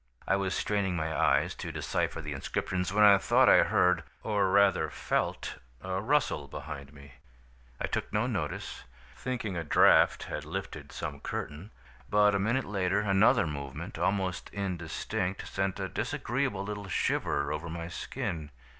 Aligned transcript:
"I 0.27 0.35
was 0.35 0.55
straining 0.55 0.95
my 0.95 1.15
eyes 1.15 1.53
to 1.53 1.71
decipher 1.71 2.21
the 2.23 2.33
inscriptions, 2.33 2.91
when 2.91 3.03
I 3.03 3.19
thought 3.19 3.47
I 3.47 3.61
heard, 3.61 4.01
or 4.23 4.49
rather 4.49 4.89
felt 4.89 5.59
a 5.79 6.01
rustle 6.01 6.47
behind 6.47 6.91
me. 6.91 7.11
I 7.79 7.85
took 7.85 8.11
no 8.11 8.25
notice, 8.25 8.81
thinking 9.15 9.55
a 9.55 9.63
draft 9.63 10.23
had 10.23 10.43
lifted 10.43 10.91
some 10.91 11.19
curtain. 11.19 11.69
But 12.09 12.33
a 12.33 12.39
minute 12.39 12.65
later, 12.65 13.01
another 13.01 13.45
movement, 13.45 13.99
almost 13.99 14.49
indistinct, 14.51 15.47
sent 15.47 15.79
a 15.79 15.87
disagreeable 15.87 16.63
little 16.63 16.87
shiver 16.87 17.51
over 17.53 17.69
my 17.69 17.87
skin. 17.87 18.49